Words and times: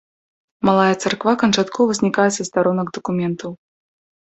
Малая 0.69 0.95
царква 1.03 1.33
канчаткова 1.43 1.91
знікае 1.99 2.27
са 2.39 2.43
старонак 2.51 2.87
дакументаў. 2.99 3.51